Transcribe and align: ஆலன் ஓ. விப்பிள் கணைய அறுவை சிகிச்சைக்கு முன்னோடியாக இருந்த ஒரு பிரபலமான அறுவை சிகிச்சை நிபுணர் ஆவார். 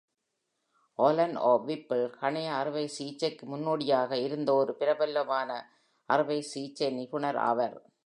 ஆலன் 0.99 1.35
ஓ. 1.41 1.51
விப்பிள் 1.67 2.01
கணைய 2.15 2.49
அறுவை 2.53 2.87
சிகிச்சைக்கு 2.87 3.45
முன்னோடியாக 3.45 4.17
இருந்த 4.17 4.49
ஒரு 4.53 4.75
பிரபலமான 4.75 5.49
அறுவை 6.09 6.41
சிகிச்சை 6.51 6.89
நிபுணர் 6.91 7.41
ஆவார். 7.49 7.79